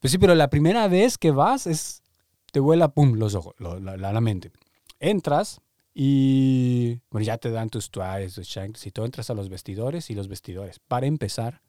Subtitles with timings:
[0.00, 2.02] Pues sí, pero la primera vez que vas es,
[2.52, 4.52] te vuela, pum, los ojos, lo- la, la- mente.
[5.00, 5.60] Entras
[5.94, 10.10] y, bueno, ya te dan tus toallas, tus shanks y todo, entras a los vestidores
[10.10, 11.60] y los vestidores, para empezar,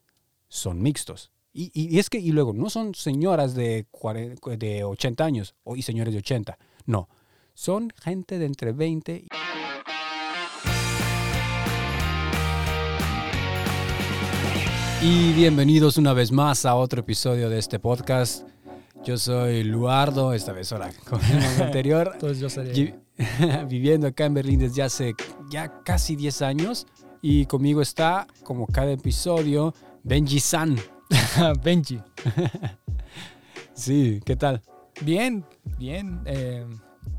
[0.48, 1.32] son mixtos.
[1.52, 5.82] Y, y- es que, y luego, no son señoras de, cuare- de 80 años y
[5.82, 7.10] señores de 80, no.
[7.56, 9.28] Son gente de entre 20 y...
[15.02, 18.46] Y bienvenidos una vez más a otro episodio de este podcast.
[19.06, 20.70] Yo soy Luardo, esta vez
[21.08, 22.74] con el nombre anterior, Entonces yo sería...
[22.74, 22.94] vi-
[23.68, 25.14] viviendo acá en Berlín desde hace
[25.50, 26.86] ya casi 10 años.
[27.22, 29.74] Y conmigo está, como cada episodio,
[30.04, 30.78] Benji San.
[31.64, 32.00] Benji.
[33.74, 34.62] Sí, ¿qué tal?
[35.02, 35.46] Bien,
[35.78, 36.22] bien.
[36.26, 36.66] eh,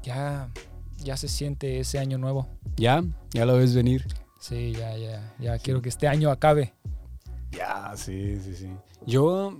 [0.02, 0.50] ya,
[0.98, 2.46] ya se siente ese año nuevo.
[2.76, 3.02] ¿Ya?
[3.32, 4.06] ¿Ya lo ves venir?
[4.38, 5.34] Sí, ya, ya.
[5.38, 6.74] Ya quiero que este año acabe.
[7.52, 8.68] Ya, sí, sí, sí.
[9.06, 9.58] Yo,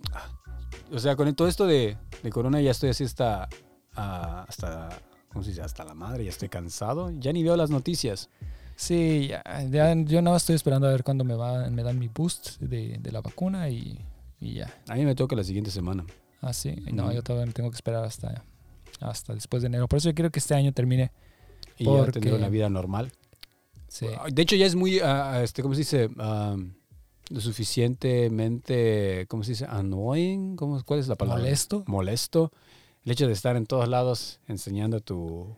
[0.93, 3.48] o sea, con todo esto de, de corona ya estoy así hasta,
[3.97, 4.89] ah, hasta,
[5.33, 5.62] ¿cómo se dice?
[5.62, 7.11] Hasta la madre, ya estoy cansado.
[7.19, 8.29] Ya ni veo las noticias.
[8.77, 11.98] Sí, ya, ya, yo nada más estoy esperando a ver cuándo me, va, me dan
[11.98, 13.98] mi boost de, de la vacuna y,
[14.41, 14.73] y ya.
[14.89, 16.05] A mí me toca la siguiente semana.
[16.41, 16.75] Ah, sí.
[16.92, 18.42] No, yo todavía me tengo que esperar hasta,
[19.01, 19.86] hasta después de enero.
[19.89, 21.12] Por eso yo quiero que este año termine.
[21.77, 23.12] Y ya Porque- tener una vida normal.
[23.89, 24.07] Sí.
[24.33, 26.09] De hecho, ya es muy, ah, este, ¿cómo se dice?
[26.19, 26.57] Ah,
[27.31, 29.67] lo suficientemente, ¿cómo se dice?
[29.69, 30.56] Annoying.
[30.56, 31.42] ¿Cómo, ¿Cuál es la palabra?
[31.42, 31.84] Molesto.
[31.86, 32.53] Molesto.
[33.05, 35.56] El hecho de estar en todos lados enseñando tu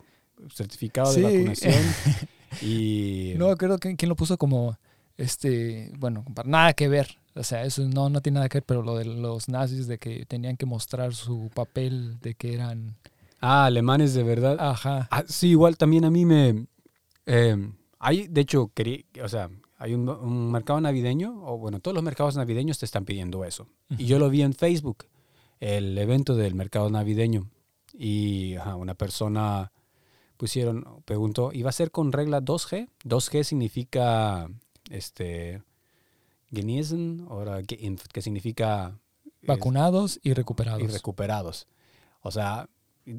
[0.54, 1.22] certificado de Sí.
[1.24, 1.82] vacunación.
[2.62, 4.78] y No, creo que quién lo puso como,
[5.16, 7.16] este, bueno, para nada que ver.
[7.34, 9.98] O sea, eso no, no tiene nada que ver, pero lo de los nazis de
[9.98, 12.96] que tenían que mostrar su papel de que eran,
[13.40, 14.56] Ah, alemanes de verdad.
[14.60, 16.66] ajá, Ah, sí, igual también a mí me...
[17.26, 17.56] eh,
[17.98, 19.48] hay, de hecho, querí- o sea,
[19.82, 23.66] hay un, un mercado navideño, o bueno, todos los mercados navideños te están pidiendo eso.
[23.98, 25.06] Y yo lo vi en Facebook,
[25.60, 27.48] el evento del mercado navideño.
[27.92, 29.72] Y ajá, una persona
[30.36, 32.88] pusieron, preguntó, ¿iba a ser con regla 2G?
[33.04, 34.48] 2G significa,
[34.90, 35.62] este,
[37.28, 38.98] o geimpft, que significa...
[39.40, 40.82] es- vacunados y recuperados.
[40.82, 41.66] y recuperados.
[42.20, 42.68] O sea,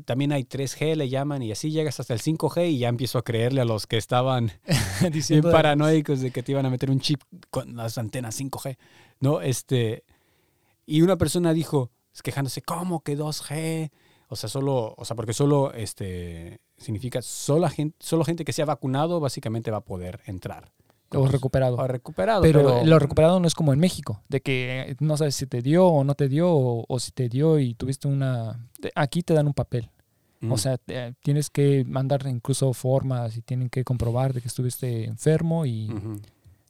[0.06, 3.24] también hay 3G, le llaman, y así llegas hasta el 5G y ya empiezo a
[3.24, 4.52] creerle a los que estaban
[5.02, 8.78] bien Diciendo paranoicos de que te iban a meter un chip con las antenas 5G.
[9.20, 10.04] No, este.
[10.86, 11.92] Y una persona dijo,
[12.24, 13.92] quejándose, ¿cómo que 2G?
[14.28, 18.66] O sea, solo, o sea, porque solo este significa solo gente, solo gente que sea
[18.66, 20.72] vacunado básicamente va a poder entrar.
[21.16, 21.78] O recuperado.
[21.78, 22.42] O recuperado.
[22.42, 25.62] Pero, Pero, lo recuperado no es como en México, de que no sabes si te
[25.62, 28.68] dio o no te dio, o, o si te dio y tuviste una...
[28.96, 29.90] Aquí te dan un papel.
[30.42, 30.52] Mm.
[30.52, 35.06] O sea, te- tienes que mandar incluso formas y tienen que comprobar de que estuviste
[35.06, 36.20] enfermo y, Ujú.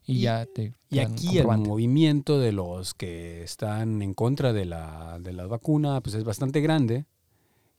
[0.06, 0.74] y Y- ya te...
[0.90, 6.02] Y aquí el movimiento de los que están en contra de la, de la vacuna
[6.02, 7.06] pues es bastante grande.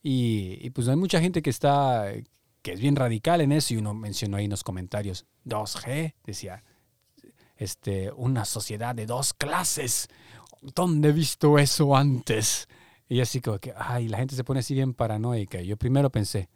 [0.03, 2.11] Y, y, pues hay mucha gente que está,
[2.65, 3.75] que es bien radical en eso.
[3.75, 6.63] Y uno mencionó ahí en los comentarios, 2G, decía,
[7.57, 10.09] este, una sociedad de dos clases.
[10.73, 12.67] ¿Dónde he visto eso antes?
[13.07, 15.61] Y así como que, ay, la gente se pone así bien paranoica.
[15.61, 16.49] Y yo primero pensé,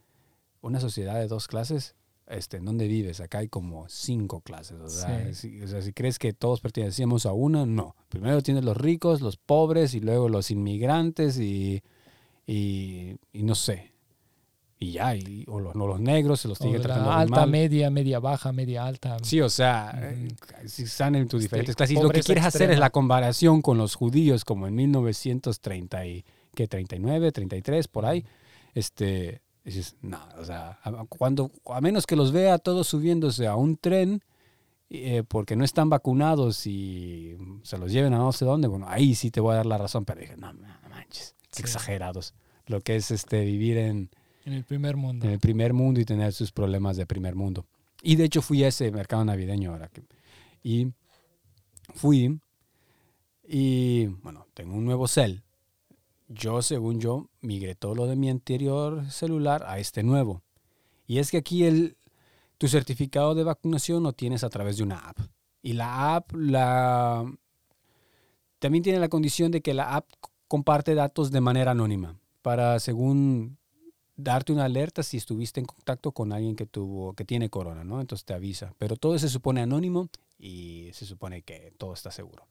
[0.61, 1.95] ¿una sociedad de dos clases?
[2.25, 3.19] Este, ¿En dónde vives?
[3.19, 4.79] Acá hay como cinco clases.
[4.79, 7.95] O sea, si, o sea, si crees que todos pertenecemos a una, no.
[8.07, 11.83] Primero tienes los ricos, los pobres y luego los inmigrantes y,
[12.47, 13.93] y, y no sé.
[14.81, 17.35] Y ya, y, o los, no, los negros se los sigue de tratando muy alta,
[17.41, 17.49] mal.
[17.49, 19.17] media, media baja, media alta.
[19.23, 20.29] Sí, o sea, eh,
[20.67, 22.01] si están en tus Este, diferentes clases.
[22.01, 22.79] Lo que quieres hacer es extrema.
[22.85, 26.23] la comparación con los judíos, como en 1930 y,
[26.55, 26.67] ¿qué?
[26.69, 28.23] 39, 33, por ahí.
[28.73, 33.55] Este, dices, no, o sea, a, cuando, a menos que los vea todos subiéndose a
[33.57, 34.23] un tren
[34.89, 39.13] eh, porque no están vacunados y se los lleven a no sé dónde, bueno, ahí
[39.13, 41.61] sí te voy a dar la razón, pero dije, no, no manches, Sí.
[41.63, 42.33] exagerados.
[42.65, 44.09] Lo que es este vivir en,
[44.45, 45.25] En el primer mundo.
[45.25, 47.65] en el primer mundo y tener sus problemas de primer mundo.
[48.01, 49.89] Y de hecho fui a ese mercado navideño ahora.
[49.89, 50.03] Que,
[50.63, 50.91] y
[51.93, 52.39] fui
[53.51, 55.43] y bueno, tengo un nuevo cel.
[56.27, 60.43] Yo, según yo, migré todo lo de mi anterior celular a este nuevo.
[61.07, 61.97] Y es que aquí el,
[62.59, 65.17] tu certificado de vacunación lo tienes a través de una app.
[65.63, 67.25] Y la app la,
[68.59, 70.05] también tiene la condición de que la app
[70.47, 73.57] comparte datos de manera anónima para, según
[74.21, 78.01] darte una alerta si estuviste en contacto con alguien que tuvo que tiene corona, ¿no?
[78.01, 78.73] Entonces te avisa.
[78.77, 82.45] Pero todo se supone anónimo y se supone que todo está seguro.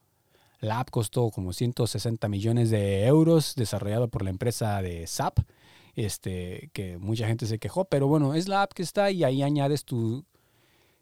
[0.61, 5.41] La app costó como 160 millones de euros, desarrollado por la empresa de SAP,
[5.95, 9.43] este, que mucha gente se quejó, pero bueno, es la app que está y ahí
[9.43, 10.25] añades tu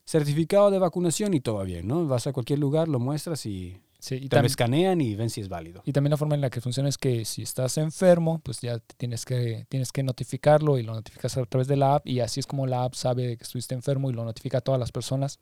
[0.05, 2.07] certificado de vacunación y todo bien, ¿no?
[2.07, 5.41] Vas a cualquier lugar, lo muestras y Sí, y, Te lo escanean y ven si
[5.41, 5.83] es válido.
[5.85, 8.79] y también la forma en la que funciona es que si estás enfermo, pues ya
[8.79, 12.39] tienes que, tienes que notificarlo y lo notificas a través de la app y así
[12.39, 15.41] es como la app sabe que estuviste enfermo y lo notifica a todas las personas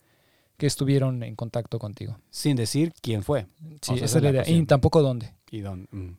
[0.57, 2.17] que estuvieron en contacto contigo.
[2.31, 3.49] Sin decir quién fue
[3.83, 4.49] Sí, esa es la idea.
[4.49, 5.35] Y tampoco dónde.
[5.51, 5.87] y dónde.
[5.91, 6.17] mm.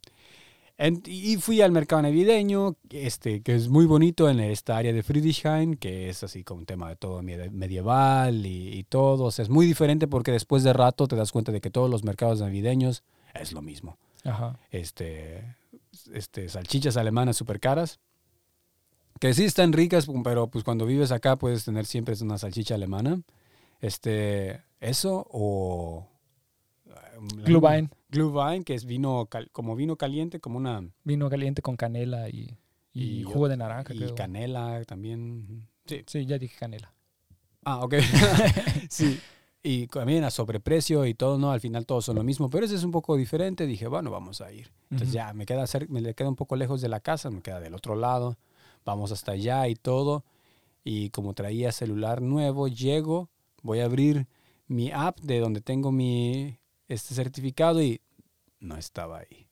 [0.78, 5.04] En- y fui al mercado navideño, este, que es muy bonito en esta área de
[5.04, 9.24] Friedrichshain, que es así con un tema de todo medieval y, y todo.
[9.26, 11.90] O sea, es muy diferente porque después de rato te das cuenta de que todos
[11.90, 13.98] los mercados navideños es lo mismo.
[14.26, 14.60] Ajá.
[14.72, 15.56] este,
[16.12, 18.00] este, salchichas alemanas súper caras.
[19.20, 23.22] Que sí están ricas, pero pues cuando vives acá puedes tener siempre una salchicha alemana.
[23.80, 26.06] Este, eso o...
[27.18, 30.84] um, Glühwein, Glühwein, que es vino cal- como vino caliente, como una...
[31.04, 32.58] vino caliente con canela y,
[32.94, 34.16] y Y- jugo de naranja, Y creo.
[34.16, 35.68] canela también.
[35.86, 36.04] Sí.
[36.08, 36.94] Sí, ya dije canela.
[37.64, 37.96] Ah, ok.
[38.90, 39.20] sí.
[39.64, 41.52] Y también a sobreprecio y todo, ¿no?
[41.52, 43.66] Al final todos son lo mismo, pero ese es un poco diferente.
[43.66, 44.72] Dije, bueno, vamos a ir.
[44.92, 47.60] Entonces ya me queda, cer- me queda un poco lejos de la casa, me queda
[47.60, 48.38] del otro lado.
[48.86, 50.24] Vamos hasta allá y todo.
[50.84, 53.30] Y como traía celular nuevo, llego,
[53.64, 54.28] voy a abrir
[54.68, 58.02] mi app de donde tengo mi este certificado y
[58.66, 59.48] no estaba ahí.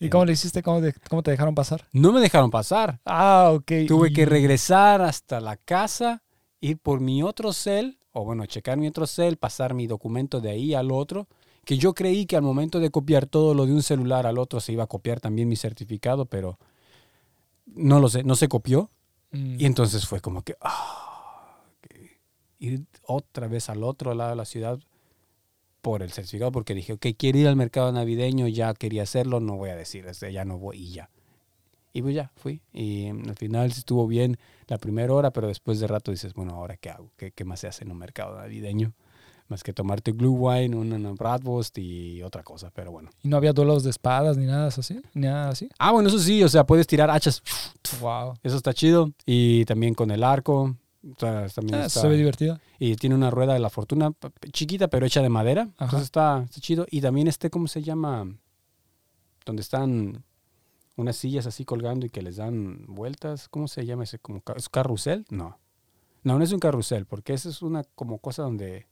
[0.00, 0.62] ¿Y cómo le hiciste?
[0.62, 1.86] ¿Cómo, de- cómo te dejaron pasar?
[1.92, 3.00] No me dejaron pasar.
[3.04, 3.72] Ah, ok.
[3.86, 6.22] Tuve que regresar hasta la casa,
[6.60, 10.50] ir por mi otro cel, o bueno, checar mi otro cel, pasar mi documento de
[10.50, 11.28] ahí al otro,
[11.64, 14.58] que yo creí que al momento de copiar todo lo de un celular al otro
[14.60, 16.58] se iba a copiar también mi certificado, pero
[17.66, 18.90] no lo sé, no se copió.
[19.32, 22.20] Mm, Y entonces fue como que, ah, que
[22.58, 24.78] ir otra vez al otro lado de la ciudad
[25.82, 29.56] por el certificado, porque dije, ok, quiero ir al mercado navideño, ya quería hacerlo, no
[29.56, 31.10] voy a decir, este, ya no voy y ya.
[31.92, 32.62] Y pues ya, fui.
[32.72, 34.38] Y al final estuvo bien
[34.68, 37.10] la primera hora, pero después de rato dices, bueno, ¿ahora qué hago?
[37.18, 38.94] ¿Qué, qué más se hace en un mercado navideño?
[39.48, 43.10] Más que tomarte glue wine, una bratwurst y otra cosa, pero bueno.
[43.22, 45.02] ¿Y no había duelos de espadas ni nada así?
[45.12, 45.68] Ni nada así.
[45.78, 47.42] Ah, bueno, eso sí, o sea, puedes tirar hachas,
[48.00, 48.34] Wow.
[48.42, 49.10] eso está chido.
[49.26, 52.60] Y también con el arco, o sea, también Ah, está- se ve divertido.
[52.78, 54.12] y tiene una rueda de la fortuna
[54.52, 55.62] chiquita pero hecha de madera.
[55.76, 55.84] Ajá.
[55.86, 56.86] entonces está, está chido.
[56.90, 58.26] Y también este cómo se llama
[59.44, 60.24] donde están
[60.96, 63.48] unas sillas así colgando y que les dan vueltas.
[63.48, 65.58] Cómo se llama ese como es carrusel no.
[66.22, 68.86] No no es un carrusel porque esa es una como cosa donde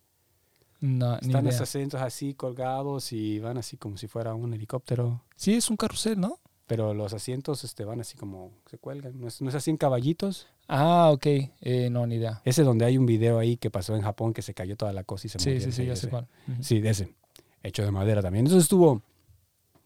[0.81, 5.23] No, están esos asientos así colgados y van así como si fuera un helicóptero.
[5.37, 6.39] Sí, es un carrusel, ¿no?
[6.67, 9.21] pero los asientos este van así como se cuelgan.
[9.21, 11.27] No es, no es así en caballitos Ah, ok.
[11.27, 12.41] Eh, no, ni idea.
[12.45, 15.03] ese donde hay un video ahí que pasó en Japón que se cayó toda la
[15.03, 16.29] cosa y se Sí, murió sí, sí, ya sé cuál.
[16.61, 17.15] Sí, de ese.
[17.63, 18.47] Hecho de madera también.
[18.47, 19.03] Eso estuvo.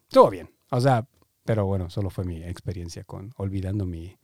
[0.08, 0.50] Estuvo bien.
[0.70, 1.06] O sea,
[1.44, 4.18] pero bueno, solo fue mi experiencia con olvidando mi.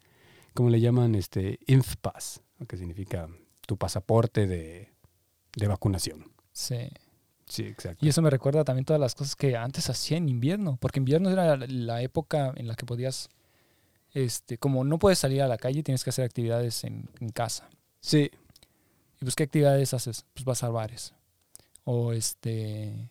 [0.52, 1.14] ¿Cómo le llaman?
[1.14, 1.58] Este.
[1.66, 2.66] Impfpass, ¿no?
[2.66, 3.28] que significa
[3.66, 4.90] tu pasaporte de,
[5.56, 6.30] de vacunación.
[6.52, 6.90] Sí.
[7.46, 8.04] Sí, exacto.
[8.04, 11.30] Y eso me recuerda también todas las cosas que antes hacía en invierno, porque invierno
[11.30, 13.28] era la época en la que podías,
[14.14, 17.68] este, como no puedes salir a la calle, tienes que hacer actividades en, en casa.
[18.00, 18.30] Sí.
[19.20, 20.24] ¿Y pues qué actividades haces?
[20.34, 21.14] Pues vas a bares.
[21.84, 23.10] O este...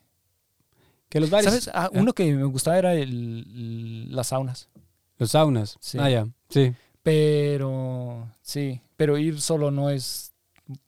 [1.08, 1.46] Que los bares.
[1.46, 1.68] ¿Sabes?
[1.68, 1.90] Ah, Ah.
[1.92, 4.68] uno que me gustaba era el, las saunas.
[5.18, 5.76] Los saunas.
[5.80, 5.98] Sí.
[6.00, 6.28] Ah, ya.
[6.48, 6.72] Sí.
[7.02, 10.32] Pero, sí, pero ir solo no es...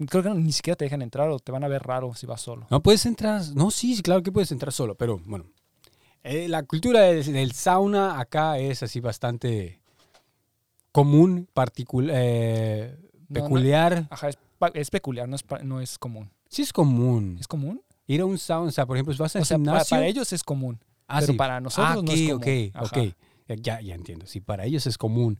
[0.09, 2.41] Creo que ni siquiera te dejan entrar o te van a ver raro si vas
[2.41, 2.67] solo.
[2.71, 3.43] No puedes entrar.
[3.55, 5.47] No, sí, sí, claro que puedes entrar solo, pero bueno.
[6.23, 9.81] eh, la cultura del, del sauna acá es así bastante
[10.93, 14.07] común, particular, No, no- peculiar.
[14.11, 14.39] Ajá, es,
[14.75, 16.31] es peculiar, no es, no es común.
[16.49, 17.37] Sí es común.
[17.41, 17.83] ¿Es común?
[18.07, 19.97] Ir a un sauna, o sea, por ejemplo, si vas al O sea, gimnasio.
[19.97, 21.39] para, ellos es común, Ah, pero sí.
[21.39, 22.43] para nosotros Ah, no es común.
[22.43, 22.85] ok, Ajá.
[22.85, 23.15] ok.
[23.49, 24.27] Ya- Ya, ya entiendo.
[24.27, 25.39] Si para ellos es común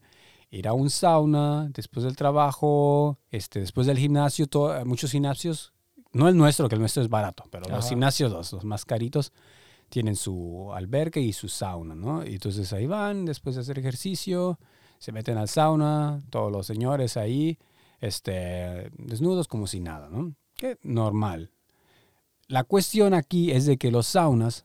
[0.51, 5.73] ir a un sauna después del trabajo, este, después del gimnasio, to- muchos gimnasios,
[6.13, 9.33] no el nuestro, que el nuestro es barato, pero los gimnasios, los, los más caritos,
[9.89, 12.25] tienen su albergue y su sauna, ¿no?
[12.27, 14.59] Y entonces ahí van, después de hacer ejercicio,
[15.03, 17.59] se meten al sauna, todos los señores ahí,
[18.01, 20.33] este, desnudos como si nada, ¿no?
[20.55, 21.51] Que normal.
[22.47, 24.65] La cuestión aquí es de que los saunas,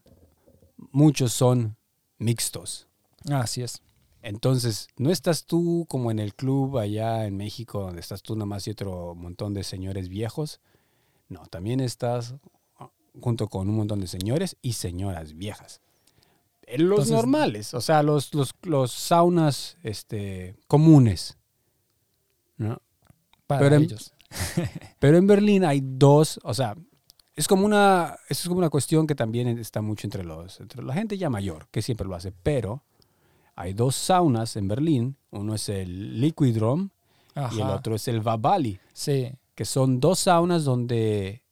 [0.91, 1.75] muchos son
[2.19, 2.87] mixtos.
[3.31, 3.81] Así es.
[4.21, 8.45] Entonces, no estás tú como en el club allá en México, donde estás tú nada
[8.45, 10.61] más y otro montón de señores viejos.
[11.29, 12.35] No, también estás
[12.77, 15.81] ah, junto con un montón de señores y señoras viejas.
[16.67, 21.37] Los Entonces- normales, o sea, los, los, los saunas este, comunes.
[22.57, 22.81] ¿no?
[23.45, 24.13] Para Pero en- ellos.
[24.99, 26.75] Pero en Berlín hay dos, o sea,
[27.35, 30.93] es como una, es como una cuestión que también está mucho entre los, entre la
[30.93, 32.83] gente ya mayor, que siempre lo hace, pero
[33.55, 36.89] hay dos saunas en Berlín, uno es el Liquidrom
[37.35, 37.55] Ajá.
[37.55, 39.31] y el otro es el Vabali, Sí.
[39.55, 41.43] que son dos saunas donde,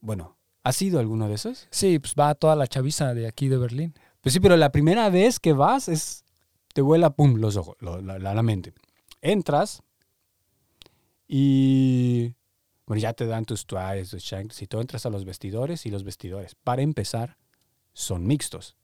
[0.00, 0.36] bueno,
[0.68, 1.66] ¿Has ido a alguno de esos?
[1.70, 3.94] Sí, pues va toda la chaviza de aquí de Berlín.
[4.20, 6.24] Pues sí, pero la primera vez que vas es.
[6.74, 8.74] Te vuela, pum, los ojos, lo- la, la- mente.
[9.22, 9.82] Entras
[11.26, 12.34] y.
[12.86, 14.80] Bueno, ya te dan tus toallas, tus chanclas y todo.
[14.82, 17.36] Entras a los vestidores y los vestidores, para empezar,
[17.94, 18.76] son mixtos.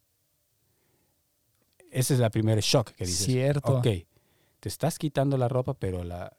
[1.91, 3.27] Ese es el primer shock que dices.
[3.27, 3.77] Cierto.
[3.79, 3.87] Ok,
[4.61, 6.35] te estás quitando la ropa, pero la,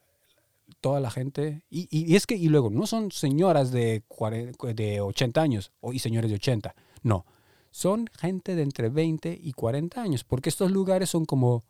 [0.80, 1.62] toda la gente...
[1.70, 5.72] Y, y- y es que, y luego, no son señoras de, cuare- de 80 años
[5.80, 7.24] o, y señores de 80, no.
[7.70, 11.64] Son gente de entre 20 y 40 años, porque estos lugares son como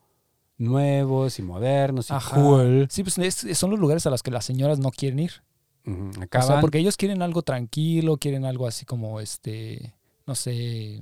[0.57, 2.35] nuevos y modernos y Ajá.
[2.35, 2.87] cool.
[2.89, 5.31] Sí, pues es- son los lugares a los que las señoras no quieren ir.
[5.85, 9.93] Ujú, O sea, Acaban, porque ellos quieren algo tranquilo, quieren algo así como este,
[10.25, 11.01] no sé,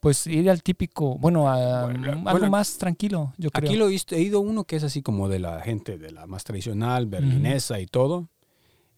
[0.00, 3.68] pues ir al típico, bueno, a, Bueno, algo bueno, más tranquilo, yo creo.
[3.70, 6.10] Aquí lo he, visto, he ido uno que es así como de la gente de
[6.10, 8.28] la más tradicional, berlinesa y todo.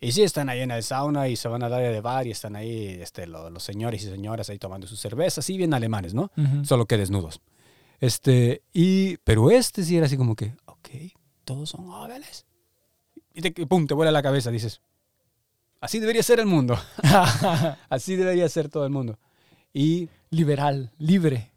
[0.01, 2.31] Y sí, están ahí en el sauna y se van al área de bar y
[2.33, 6.13] están ahí este, lo- los señores y señoras ahí tomando sus cervezas, así bien alemanes,
[6.15, 6.31] ¿no?
[6.37, 6.65] Ujú.
[6.65, 7.41] Solo que desnudos.
[8.01, 10.89] Este, y, pero este sí era así como que, ok,
[11.45, 12.47] todos son jóvenes.
[13.33, 14.81] Y te, pum, te vuela la cabeza, dices,
[15.81, 16.77] así debería ser el mundo.
[17.89, 19.19] así debería ser todo el mundo.
[19.73, 21.51] Y Liberal, libre,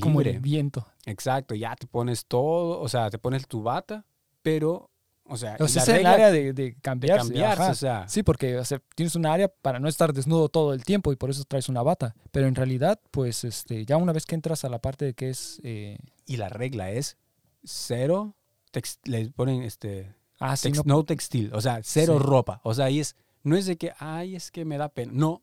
[0.00, 0.36] como libre.
[0.36, 0.86] el viento.
[1.06, 4.04] Exacto, ya te pones todo, o sea, te pones tu bata,
[4.42, 4.90] pero,
[5.24, 7.62] o sea, O sea, la es el área de, de de cambiarse.
[7.62, 10.84] o sea, Sí, porque o sea, tienes un área para no estar desnudo todo el
[10.84, 12.14] tiempo y por eso traes una bata.
[12.30, 15.30] Pero en realidad, pues este, ya una vez que entras a la parte de que
[15.30, 15.60] es...
[15.64, 17.16] eh, y la regla es
[17.64, 18.34] cero,
[18.72, 22.24] tex- le ponen este, ah, sí, no, no, textil, o sea, cero Sí.
[22.24, 25.12] ropa, o sea, ahí es, no es de que, ay, es que me da pena,
[25.14, 25.42] no,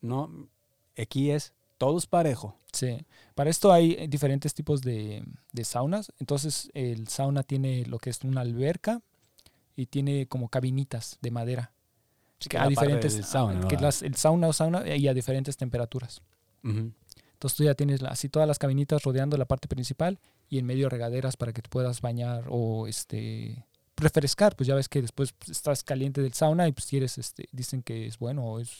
[0.00, 0.48] no,
[1.02, 2.56] aquí es todos parejo.
[2.72, 2.98] Sí,
[3.34, 6.12] para esto hay eh, diferentes tipos de, de saunas.
[6.18, 9.00] Entonces el sauna tiene lo que es una alberca
[9.76, 11.72] y tiene como cabinitas de madera.
[12.40, 15.56] Sí, que a diferentes, del sauna, que las- el sauna o sauna y a diferentes
[15.56, 16.20] temperaturas.
[16.62, 20.88] Entonces tú ya tienes así todas las cabinitas rodeando la parte principal y en medio
[20.88, 25.50] regaderas para que te puedas bañar o este refrescar, pues ya ves que después pues,
[25.50, 28.70] estás caliente del sauna y pues quieres este dicen que es bueno o es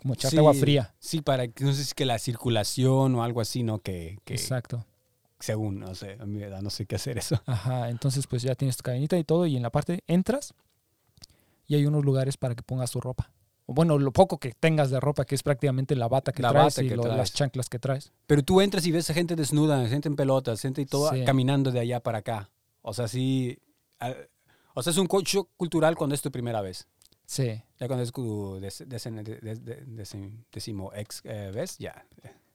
[0.00, 0.94] como echarte agua fría.
[0.98, 3.78] Sí, para que no sé si que la circulación o algo así, ¿no?
[3.80, 4.84] Que, que Exacto.
[5.38, 7.40] según, no sé, a mí me da no sé qué hacer eso.
[7.46, 10.54] Ajá, entonces pues ya tienes tu cabinita y todo y en la parte entras
[11.66, 13.30] y hay unos lugares para que pongas tu ropa.
[13.66, 16.50] O bueno, lo poco que tengas de ropa, que es prácticamente la bata que La
[16.50, 17.16] traes bata y que lo- traes.
[17.18, 18.10] las chanclas que traes.
[18.26, 21.24] Pero tú entras y ves a gente desnuda, gente en pelotas, gente y todo Sí.
[21.24, 22.50] caminando de allá para acá.
[22.82, 23.58] O sea, sí.
[24.00, 24.12] ah,
[24.74, 26.86] O sea, es un shock cultural cuando es tu primera vez.
[27.30, 27.62] Sí.
[27.78, 28.58] Ya cuando es tu
[30.50, 32.04] décimo ex eh, vez, ya.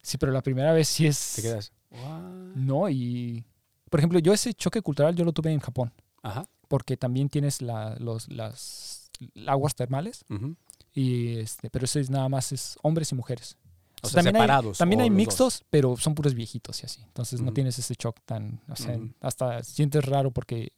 [0.02, 1.34] Sí, pero la primera vez sí es...
[1.38, 1.72] Te quedas.
[1.92, 2.56] "What?".
[2.56, 3.46] No, y...
[3.90, 6.46] Por ejemplo, yo ese choque cultural yo lo tuve en Japón, Ajá.
[6.68, 9.10] porque también tienes la, los, las
[9.48, 10.58] aguas termales, ujú.
[10.94, 13.56] y este, pero eso es nada más es hombres y mujeres.
[14.04, 14.78] O sea, también hay, separados.
[14.78, 15.26] también hay los dos.
[15.26, 17.02] mixtos, pero son puros viejitos y así.
[17.04, 19.14] Entonces no tienes ese shock tan, o sea, Ujú.
[19.22, 20.74] hasta sientes raro porque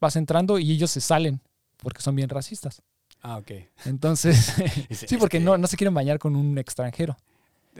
[0.00, 1.40] vas entrando y ellos se salen
[1.78, 2.82] porque son bien racistas.
[3.22, 3.50] Ah, ok.
[3.84, 4.52] Entonces,
[4.90, 7.16] sí, porque no, no se quieren bañar con un extranjero.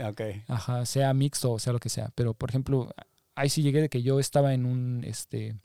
[0.00, 0.20] Ok.
[0.48, 2.10] Ajá, sea mixto o sea lo que sea.
[2.14, 2.94] Pero, por ejemplo,
[3.34, 5.56] ahí sí llegué de que yo estaba en un, este,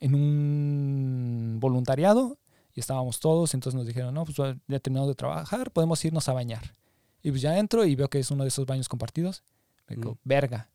[0.00, 2.38] en un voluntariado
[2.74, 4.36] y estábamos todos, entonces nos dijeron, no, pues
[4.68, 6.74] ya terminamos de trabajar, podemos irnos a bañar.
[7.22, 9.42] Y pues ya entro y veo que es uno de esos baños compartidos.
[9.88, 10.18] Me digo, Mm.
[10.24, 10.68] verga.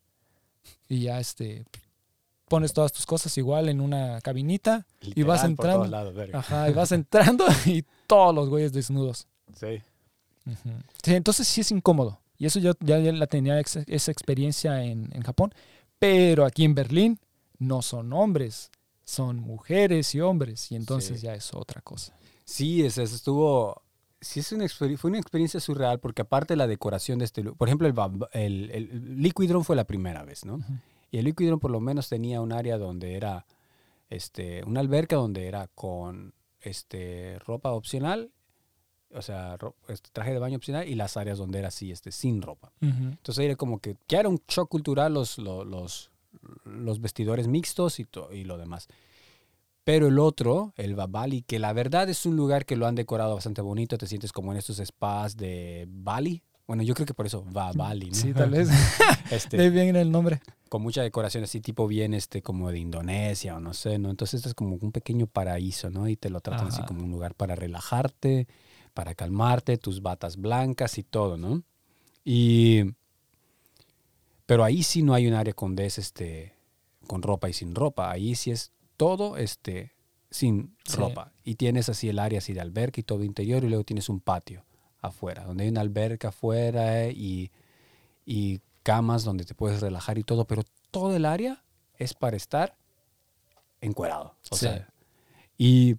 [0.89, 1.65] Y ya, este,
[2.51, 5.85] pones todas tus cosas igual en una cabinita, Y vas entrando.
[5.87, 9.25] lados, ajá, y vas entrando y todos los güeyes desnudos.
[9.55, 9.81] Sí.
[11.05, 12.19] Entonces sí es incómodo.
[12.37, 15.53] Y eso yo ya, ya la tenía ex- esa experiencia en, en Japón.
[15.97, 17.19] Pero aquí en Berlín
[17.59, 18.69] no son hombres,
[19.05, 20.71] son mujeres y hombres.
[20.71, 21.27] Y entonces Sí.
[21.27, 22.13] ya es otra cosa.
[22.43, 23.81] Sí, es, es- estuvo.
[24.19, 27.57] Sí, es una fue una experiencia surreal porque, aparte de la decoración de este lugar,
[27.57, 27.95] por ejemplo, el,
[28.33, 30.55] el, el Liquidron fue la primera vez, ¿no?
[30.55, 30.73] Ujú.
[31.11, 33.45] Y el Liquidron por lo menos tenía un área donde era
[34.09, 38.31] este, una alberca donde era con este, ropa opcional,
[39.13, 42.41] o sea, este, traje de baño opcional y las áreas donde era así, este, sin
[42.41, 42.71] ropa.
[42.79, 46.11] Entonces era como que ya era un shock cultural los, los, los,
[46.63, 48.87] los vestidores mixtos y, y lo demás.
[49.83, 53.33] Pero el otro, el Babali, que la verdad es un lugar que lo han decorado
[53.33, 56.43] bastante bonito, te sientes como en estos spas de Bali.
[56.71, 58.15] Bueno, yo creo que por eso va Bali, ¿no?
[58.15, 58.69] Sí, tal vez.
[59.29, 60.39] Este, De bien el nombre.
[60.69, 64.09] con mucha decoración así tipo bien este como de Indonesia o no sé, ¿no?
[64.09, 66.07] Entonces esto es como un pequeño paraíso, ¿no?
[66.07, 68.47] Y te lo tratan así como un lugar para relajarte,
[68.93, 71.61] para calmarte, tus batas blancas y todo, ¿no?
[72.23, 72.83] Y
[74.45, 76.53] pero ahí sí no hay un área con des este
[77.07, 79.91] con ropa y sin ropa, ahí sí es todo este
[80.29, 80.95] sin Sí.
[80.95, 81.33] ropa.
[81.43, 84.21] Y tienes así el área así de alberca y todo interior y luego tienes un
[84.21, 84.63] patio
[85.01, 87.51] afuera, donde hay una alberca afuera eh, y,
[88.25, 91.63] y camas donde te puedes relajar y todo, pero todo el área
[91.97, 92.75] es para estar
[93.81, 94.35] encuerado.
[94.49, 94.65] O Sí.
[94.65, 94.89] sea,
[95.57, 95.95] y,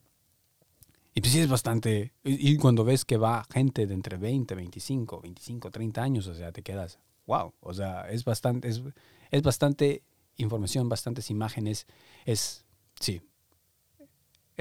[1.15, 2.13] y pues sí es bastante...
[2.25, 6.35] Y, y cuando ves que va gente de entre 20, 25, 25, 30 años, o
[6.35, 7.53] sea, te quedas, wow.
[7.61, 8.83] O sea, es bastante, es,
[9.31, 10.03] es bastante
[10.37, 11.87] información, bastantes imágenes.
[12.25, 12.65] Es,
[12.99, 13.21] sí.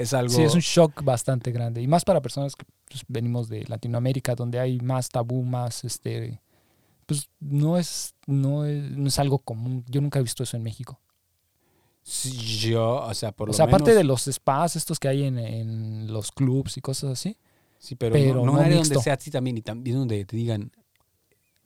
[0.02, 0.34] Es algo...
[0.34, 1.82] Sí, es un shock bastante grande.
[1.82, 6.42] Y más para personas que pues, venimos de Latinoamérica, donde hay más tabú, más este.
[7.06, 9.84] Pues no es, no es, no es algo común.
[9.88, 11.00] Yo nunca he visto eso en México.
[12.04, 15.24] Sí, Yo, o sea, por O lo sea, aparte de los spas, estos que hay
[15.24, 17.38] en, en los clubs y cosas así.
[17.78, 20.72] Sí, pero, pero no, no área donde sea así también y también donde te digan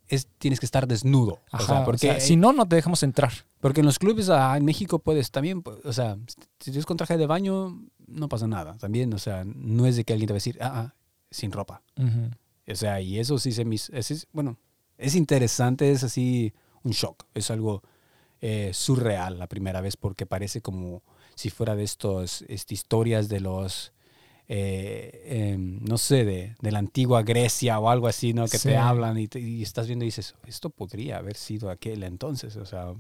[0.07, 1.39] es, tienes que estar desnudo.
[1.51, 3.31] Ajá, o sea, porque, si no, no te dejamos entrar.
[3.59, 6.17] porque en los clubes ah, en México puedes también, o sea,
[6.59, 8.77] si tienes con traje de baño, no pasa nada.
[8.77, 10.95] También, o sea, no es de que alguien te va a decir, ah, ah,
[11.31, 11.81] sin ropa.
[12.67, 14.57] O sea, y eso sí se mis, es, bueno,
[14.97, 17.83] es interesante, es así un shock, es algo
[18.41, 21.03] eh, surreal la primera vez porque parece como
[21.35, 23.91] si fuera de estos este, historias de los,
[24.47, 28.45] eh, em, no sé, de, de la antigua Grecia o algo así, ¿no?
[28.47, 28.69] Que Sí.
[28.69, 32.55] te hablan y, te- y estás viendo y dices, esto podría haber sido aquel entonces,
[32.57, 32.93] o sea,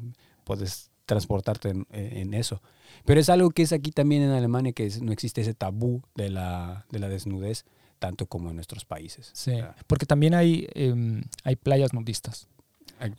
[0.43, 2.61] puedes transportarte en, en eso.
[3.05, 6.01] Pero es algo que es aquí también en Alemania, que es- no existe ese tabú
[6.15, 7.65] de la, de la desnudez,
[7.99, 9.29] tanto como en nuestros países.
[9.33, 9.53] Sí.
[9.87, 12.47] Porque también hay, em, hay playas nudistas.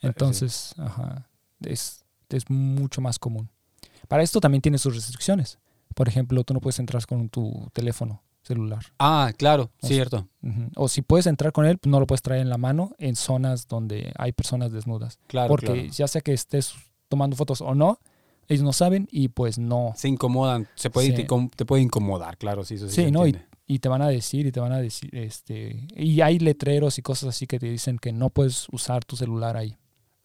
[0.01, 1.27] Entonces, ajá,
[1.61, 3.49] es, es mucho más común.
[4.07, 5.59] Para esto también tiene sus restricciones.
[5.95, 8.79] Por ejemplo, tú no puedes entrar con tu teléfono celular.
[8.99, 10.27] Ah, claro, O cierto.
[10.75, 13.67] O si puedes entrar con él, no lo puedes traer en la mano en zonas
[13.67, 15.19] donde hay personas desnudas.
[15.27, 15.87] Claro, Porque claro.
[15.91, 16.73] ya sea que estés
[17.07, 17.99] tomando fotos o no,
[18.47, 19.93] ellos no saben y pues no.
[19.95, 21.25] Se incomodan, se puede, Sí.
[21.55, 22.95] te, puede incomodar, claro, sí, eso sí.
[22.95, 23.27] Sí, se ¿no?
[23.27, 26.97] Y, y te van a decir y te van a decir, este, y hay letreros
[26.97, 29.75] y cosas así que te dicen que no puedes usar tu celular ahí.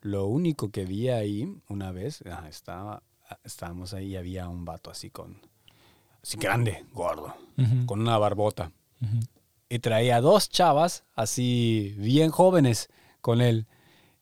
[0.00, 3.02] Lo único que vi ahí una vez, ah, estaba,
[3.44, 5.38] estábamos ahí y había un vato así con,
[6.22, 7.34] así grande, gordo,
[7.86, 8.72] con una barbota.
[9.68, 12.88] Y traía dos chavas así bien jóvenes
[13.20, 13.66] con él.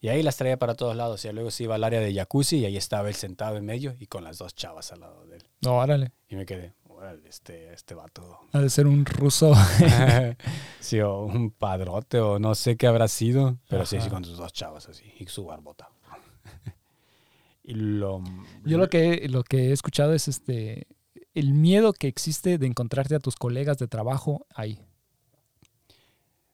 [0.00, 1.24] Y ahí las traía para todos lados.
[1.24, 3.94] Y luego se iba al área de jacuzzi y ahí estaba él sentado en medio
[3.98, 5.44] y con las dos chavas al lado de él.
[5.60, 6.12] No, órale.
[6.28, 8.40] Y me quedé, órale, este, este vato.
[8.52, 9.52] Ha de ser un ruso.
[10.80, 14.38] sí, o un padrote o no sé qué habrá sido, pero sí, sí, con sus
[14.38, 15.90] dos chavas así y su barbota.
[17.62, 18.22] y lo...
[18.64, 20.86] Yo lo que, lo que he escuchado es este
[21.34, 24.80] el miedo que existe de encontrarte a tus colegas de trabajo ahí.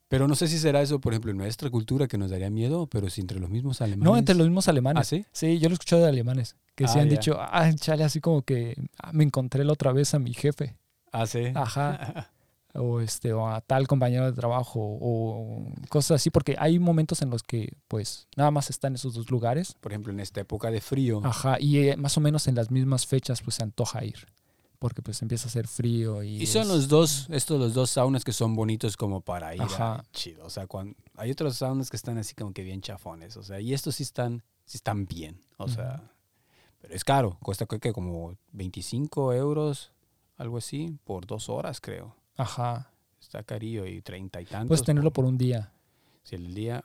[0.09, 2.87] Pero no sé si será eso, por ejemplo, en nuestra cultura que nos daría miedo,
[2.87, 4.05] pero si entre los mismos alemanes...
[4.05, 5.01] No, entre los mismos alemanes.
[5.01, 5.27] ¿Ah, sí?
[5.33, 6.57] Sí, yo lo he escuchado de alemanes.
[6.77, 9.93] Que Ah, se han dicho, ah, chale, así como que ah, me encontré la otra
[9.93, 10.77] vez a mi jefe.
[11.13, 11.45] Ah, sí.
[11.55, 12.31] Ajá.
[12.79, 17.31] O este, o a tal compañero de trabajo, o cosas así, porque hay momentos en
[17.31, 19.75] los que, pues, nada más están esos dos lugares.
[19.81, 21.23] Por ejemplo, en esta época de frío.
[21.25, 21.57] Ajá.
[21.59, 24.27] Y eh, más o menos en las mismas fechas, pues se antoja ir.
[24.79, 26.43] Porque pues empieza a hacer frío y.
[26.43, 29.63] Y son es- los dos, estos los dos saunas que son bonitos como para ir
[29.63, 30.05] a Ajá.
[30.13, 30.45] chido.
[30.45, 33.37] O sea, cuando, hay otros saunas que están así como que bien chafones.
[33.37, 35.41] O sea, y estos sí están, sí están bien.
[35.57, 36.03] O sea,
[36.81, 37.39] pero es caro.
[37.43, 39.93] Cuesta creo que como 25 euros,
[40.37, 42.15] algo así, por dos horas, creo.
[42.37, 42.91] Ajá.
[43.19, 44.69] Está carillo y 30 y tantos.
[44.69, 45.73] Puedes tenerlo por un día.
[46.23, 46.85] Si el día.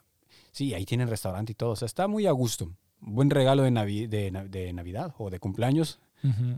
[0.50, 1.70] Sí, ahí tienen restaurante y todo.
[1.72, 2.72] O sea, está muy a gusto.
[3.00, 5.98] Buen regalo de, Navi- de, de Navidad o de cumpleaños.
[6.24, 6.56] Ujú.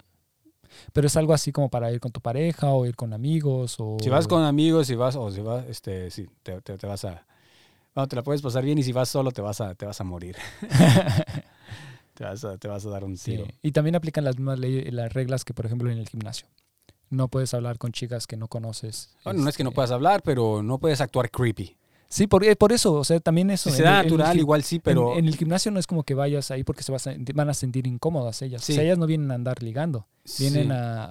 [0.92, 3.96] Pero es algo así como para ir con tu pareja o ir con amigos o...
[4.00, 7.04] Si vas con amigos, si vas, o si vas, este, sí, te, te- te vas
[7.04, 7.26] a.
[7.94, 10.00] Bueno, te la puedes pasar bien y si vas solo te vas a, te vas
[10.00, 10.36] a morir.
[12.14, 13.32] te, vas a, te vas a dar un Sí.
[13.32, 13.46] tiro.
[13.62, 16.46] Y también aplican las mismas leyes, las reglas que, por ejemplo, en el gimnasio.
[17.10, 19.14] No puedes hablar con chicas que no conoces.
[19.24, 21.76] Bueno, no es que no este, puedas hablar, pero no puedes actuar creepy.
[22.14, 23.70] Sí, por, eh, por eso, o sea, también eso.
[23.70, 25.14] Si en se da el- en el natural, gi- igual sí, pero.
[25.14, 27.50] En, en el gimnasio no es como que vayas ahí porque se vas a- van
[27.50, 28.62] a sentir incómodas ellas.
[28.62, 28.72] Sí.
[28.72, 30.06] O sea, ellas no vienen a andar ligando.
[30.38, 31.04] Vienen sí, a,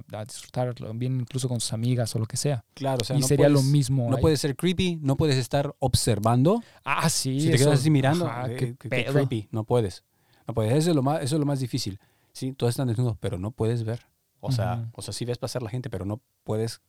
[0.00, 2.64] a, a disfrutar, vienen incluso con sus amigas o lo que sea.
[2.74, 4.10] Claro, o sea, y no sería lo mismo.
[4.10, 4.20] No ahí.
[4.20, 6.60] puedes ser creepy, no puedes estar observando.
[6.84, 7.40] Ah, sí.
[7.40, 9.12] si te eso- quedas así mirando, ajá, eh, qué pedo.
[9.12, 10.02] creepy, no puedes.
[10.48, 10.72] No puedes.
[10.74, 12.00] Eso es lo más, eso es lo más difícil.
[12.32, 14.06] Sí, todos están desnudos, pero no puedes ver.
[14.40, 16.80] O sea, o sea, sí ves pasar la gente, pero no puedes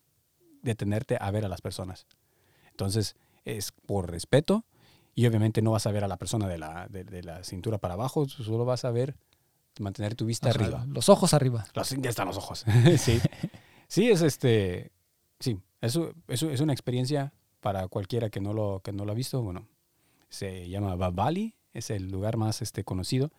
[0.64, 2.06] detenerte a ver a las personas.
[2.72, 3.16] Entonces,
[3.48, 4.66] es por respeto
[5.16, 7.78] y obviamente no vas a ver a la persona de la, de, de la cintura
[7.78, 9.16] para abajo, solo vas a ver,
[9.80, 10.86] mantener tu vista arriba.
[10.90, 11.66] Los ojos arriba.
[11.74, 12.66] Los, ya están los ojos.
[12.98, 13.20] sí.
[13.88, 14.92] Sí, es este.
[15.40, 19.16] Sí, eso, eso es una experiencia para cualquiera que no lo, que no lo ha
[19.16, 19.42] visto.
[19.42, 19.68] Bueno,
[20.30, 23.32] se llama Bali, es el lugar más este, conocido.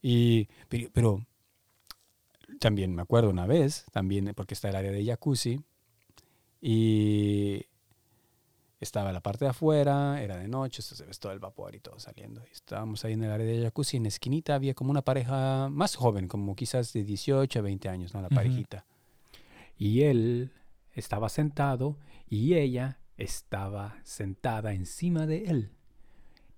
[0.00, 1.26] Y, pero, pero
[2.60, 5.60] también me acuerdo una vez, también porque está el área de jacuzzi,
[6.60, 7.66] y
[8.80, 11.98] estaba la parte de afuera, era de noche, se ve todo el vapor y todo
[11.98, 12.42] saliendo.
[12.52, 15.96] Estábamos ahí en el área de jacuzzi, en la esquinita había como una pareja más
[15.96, 18.20] joven, como quizás de 18 a 20 años, ¿no?
[18.20, 18.84] La parejita.
[19.76, 20.52] Y él
[20.92, 25.70] estaba sentado y ella estaba sentada encima de él.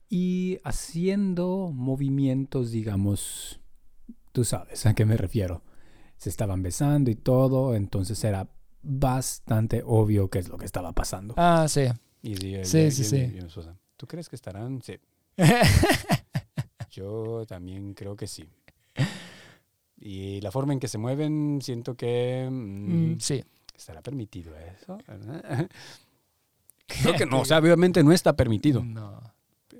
[0.08, 3.60] Y haciendo movimientos, digamos,
[4.32, 5.62] tú sabes a qué me refiero.
[6.16, 8.48] Se estaban besando y todo, entonces era
[8.82, 11.34] bastante obvio qué es lo que estaba pasando.
[11.36, 11.88] Ah, sí.
[12.30, 13.16] Y sí, Sí, y- sí, y- sí.
[13.16, 14.82] y mi esposa, ¿Tú crees que estarán?
[14.82, 14.96] Sí.
[16.90, 18.48] Yo también creo que sí.
[19.98, 23.44] Y la forma en que se mueven, siento que mm, Mm, sí.
[23.74, 24.98] estará permitido eso.
[26.86, 28.84] Creo que no, o sea, obviamente no está permitido.
[28.84, 29.20] No.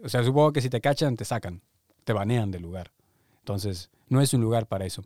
[0.02, 1.62] O sea, supongo que si te cachan, te sacan,
[2.04, 2.90] te banean del lugar.
[3.38, 5.04] Entonces, no es un lugar para eso.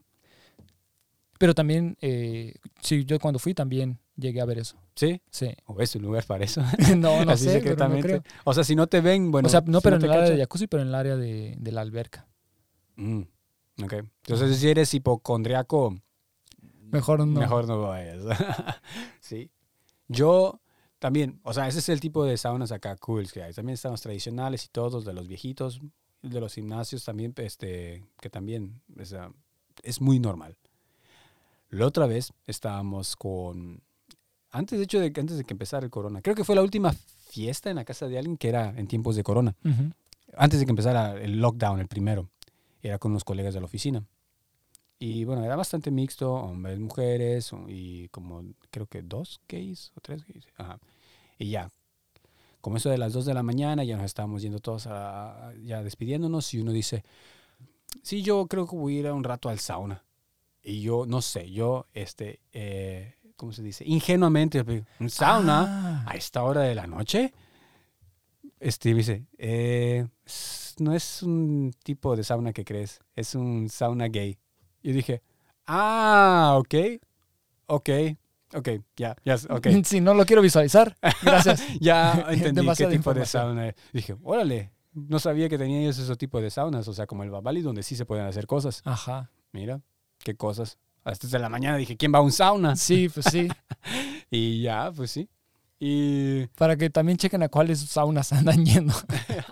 [1.40, 4.76] Pero también, eh, sí, yo cuando fui también llegué a ver eso.
[4.94, 5.22] ¿Sí?
[5.31, 5.48] Sí.
[5.64, 6.61] ¿O es un lugar para eso?
[6.98, 8.03] No, no Así sé, pero no secretamente.
[8.09, 8.22] creo.
[8.44, 9.46] O sea, si no te ven, bueno.
[9.46, 11.55] o sea, no, si pero en el área de jacuzzi, pero en el área de,
[11.59, 12.29] de la alberca.
[12.96, 13.22] Mm,
[13.85, 13.92] ok.
[14.26, 15.96] Entonces, si eres hipocondriaco,
[16.90, 17.40] Mejor no.
[17.40, 18.22] mejor no vayas.
[19.20, 19.50] sí.
[20.09, 20.61] Yo
[20.98, 23.55] también, o sea, ese es el tipo de saunas acá cool que hay.
[23.55, 25.81] También están los tradicionales y todos, de los viejitos,
[26.20, 29.33] de los gimnasios también, este, que también o sea,
[29.83, 30.59] es muy normal.
[31.70, 33.80] La otra vez estábamos con,
[34.50, 36.92] antes de hecho de, antes de que empezara el corona, creo que fue la última
[37.28, 39.54] fiesta en la casa de alguien que era en tiempos de corona
[40.37, 42.28] antes de que empezara el lockdown, el primero,
[42.83, 44.04] era con unos colegas de la oficina.
[44.98, 50.24] Y bueno, era bastante mixto, hombres, mujeres, y como creo que dos gays o tres
[50.26, 50.46] gays.
[50.56, 50.78] Ajá.
[51.38, 51.70] Y ya,
[52.61, 55.54] como eso de las dos de la mañana, ya nos estábamos yendo todos a, a-
[55.56, 57.02] ya despidiéndonos y uno dice,
[58.02, 60.04] sí, yo creo que voy a ir a un rato al sauna.
[60.62, 63.85] Y yo, no sé, yo, este, eh, ¿cómo se dice?
[63.87, 64.62] Ingenuamente,
[64.99, 67.33] un sauna Ah, a esta hora de la noche.
[68.62, 70.07] Steve dice, eh,
[70.79, 74.38] no es un tipo de sauna que crees, es un sauna gay.
[74.83, 75.23] Y dije,
[75.66, 76.75] ah, ok,
[77.66, 77.90] ok,
[78.55, 79.66] ok, ya, ya, ok.
[79.85, 81.62] Si no lo quiero visualizar, gracias.
[81.81, 83.68] ya entendí qué tipo de sauna.
[83.68, 83.75] es.
[83.94, 87.31] Dije, órale, no sabía que tenían ellos ese tipo de saunas, o sea, como el
[87.31, 88.83] Babali, donde sí se pueden hacer cosas.
[88.85, 89.31] Ajá.
[89.53, 89.81] Mira,
[90.22, 90.78] qué cosas.
[91.04, 92.76] Hasta de la mañana dije, ¿quién va a un sauna?
[92.76, 93.48] Sí, pues sí.
[94.30, 95.28] Y ya, pues sí.
[95.80, 98.94] Y Para que también chequen a cuáles saunas andan yendo.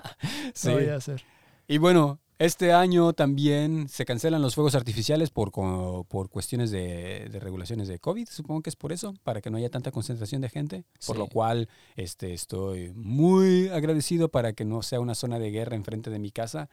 [0.55, 0.73] sí.
[0.73, 1.23] Vaya a ser.
[1.67, 7.41] Y bueno, este año también se cancelan los fuegos artificiales por, por cuestiones de, de
[7.41, 10.49] regulaciones de COVID, supongo que es por eso, para que no haya tanta concentración de
[10.49, 11.19] gente, por Sí.
[11.19, 16.11] lo cual este, estoy muy agradecido para que no sea una zona de guerra enfrente
[16.11, 16.69] de mi casa.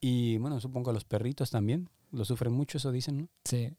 [0.00, 3.28] Y bueno, supongo los perritos también, lo sufren mucho, eso dicen, ¿no?
[3.44, 3.72] Sí.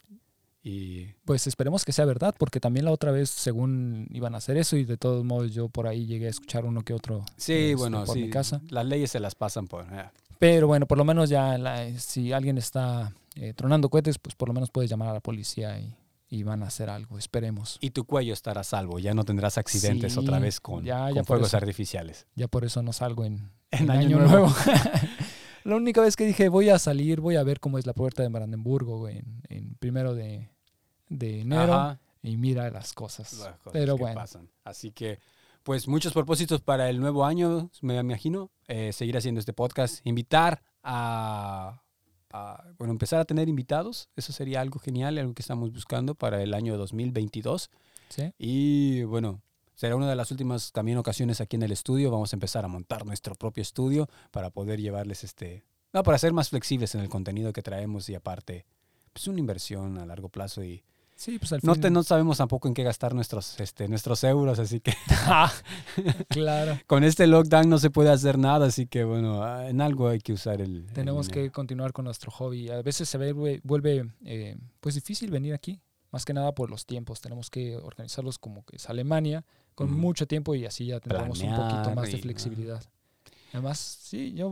[0.61, 4.57] Y Pues esperemos que sea verdad, porque también la otra vez, según iban a hacer
[4.57, 7.23] eso, y de todos modos yo por ahí llegué a escuchar uno que otro.
[7.37, 8.61] sí, este, bueno, por sí, mi casa.
[8.69, 9.85] las leyes se las pasan por...
[9.93, 14.35] ah, Pero bueno, por lo menos ya la- si alguien está eh, tronando cohetes, pues
[14.35, 15.95] por lo menos puedes llamar a la policía y,
[16.29, 17.77] y van a hacer algo, esperemos.
[17.79, 21.05] Y tu cuello estará a salvo, ya no tendrás accidentes Sí, otra vez con, ya-
[21.05, 21.57] con ya fuegos eso.
[21.57, 22.27] artificiales.
[22.35, 24.47] Ya por eso no salgo en, En en Año Año, Nuevo.
[24.49, 24.55] Nuevo.
[25.63, 28.23] la única vez que dije voy a salir, voy a ver cómo es la puerta
[28.23, 30.49] de Brandenburgo güey, en, en primero de,
[31.09, 31.99] de enero Ajá.
[32.21, 33.33] y mira las cosas.
[33.33, 34.49] las cosas Pero que bueno, pasan.
[34.63, 35.19] Así que,
[35.63, 38.49] pues muchos propósitos para el nuevo año, me imagino.
[38.67, 41.81] Eh, seguir haciendo este podcast, invitar a,
[42.31, 44.09] a, bueno, empezar a tener invitados.
[44.15, 47.69] Eso sería algo genial, algo que estamos buscando para el año 2022.
[48.09, 48.31] ¿sí?
[48.37, 49.41] Y bueno,
[49.79, 52.11] será una de las últimas también ocasiones aquí en el estudio.
[52.11, 55.63] Vamos a empezar a montar nuestro propio estudio para poder llevarles este,
[55.93, 58.65] no, para ser más flexibles en el contenido que traemos y aparte,
[59.13, 60.83] pues una inversión a largo plazo y
[61.15, 64.23] Sí, pues al no, fin- te- no sabemos tampoco en qué gastar nuestros, este, nuestros
[64.23, 64.93] euros, así que
[66.29, 66.79] claro.
[66.87, 70.33] con este lockdown no se puede hacer nada, así que bueno, en algo hay que
[70.33, 70.85] usar el...
[70.87, 71.47] el Tenemos dinero.
[71.47, 72.69] que continuar con nuestro hobby.
[72.69, 76.85] A veces se vuelve, vuelve eh, pues difícil venir aquí, más que nada por los
[76.85, 77.21] tiempos.
[77.21, 79.45] Tenemos que organizarlos como que es Alemania,
[79.79, 82.83] con mucho tiempo y así ya tendremos un poquito más de flexibilidad.
[83.53, 84.51] Además, sí, yo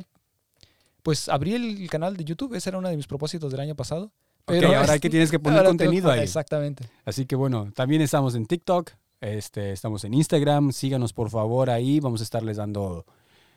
[1.03, 4.05] pues abrí el canal de YouTube, ese era uno de mis propósitos del año pasado.
[4.05, 4.11] Ok,
[4.45, 6.21] Pero ahora es- que tienes que poner contenido ahí.
[6.21, 6.85] Exactamente.
[7.03, 11.99] Así que bueno, también estamos en TikTok, este, estamos en Instagram, síganos por favor ahí,
[11.99, 13.05] vamos a estarles dando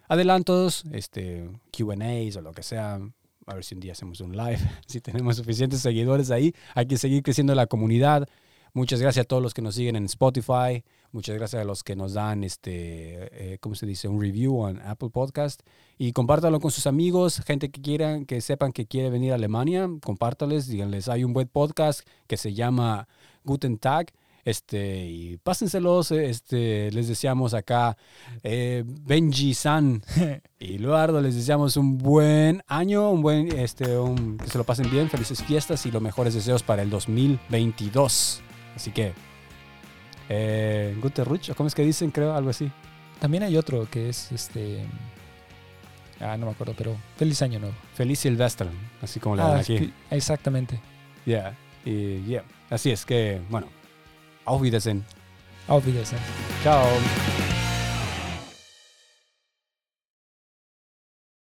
[0.08, 2.98] adelantos, este, Q&As o lo que sea.
[3.46, 6.52] A ver si un día hacemos un live, si tenemos suficientes seguidores ahí.
[6.74, 8.28] Hay que seguir creciendo la comunidad.
[8.74, 10.84] Muchas gracias a todos los que nos siguen en Spotify.
[11.12, 14.06] Muchas gracias a los que nos dan, este, eh, ¿cómo se dice?
[14.06, 15.60] Un review en Apple Podcast.
[15.98, 19.88] Y compártanlo con sus amigos, gente que quieran, que sepan que quiere venir a Alemania.
[20.04, 23.08] Compártales, díganles, hay un buen podcast que se llama
[23.44, 24.12] Guten Tag.
[24.44, 27.98] Este, y pásenselos, este, les deseamos acá
[28.42, 30.02] eh, Benji San
[30.58, 34.90] y Eduardo, les deseamos un buen año, un buen, este, un- que se lo pasen
[34.90, 38.40] bien, felices fiestas y los mejores deseos para el 2022.
[38.76, 39.12] Así que,
[40.30, 42.10] eh, Gute Rutsch, ¿o ¿cómo es que dicen?
[42.10, 42.70] Creo, algo así.
[43.20, 44.86] También hay otro que es este.
[46.20, 47.74] Ah, no me acuerdo, pero feliz año nuevo.
[47.94, 48.68] Feliz Silvestre,
[49.02, 49.78] así como le dan Ah, aquí.
[49.78, 50.80] sí, exactamente.
[51.26, 52.44] Yeah, y yeah.
[52.70, 53.66] Así es que, bueno,
[54.44, 55.04] auf Wiedersehen.
[55.68, 56.22] Auf Wiedersehen.
[56.62, 56.86] Chao.